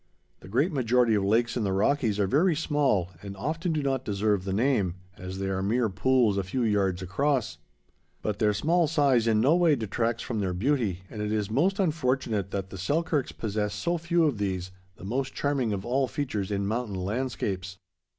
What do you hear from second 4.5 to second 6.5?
name, as they are mere pools a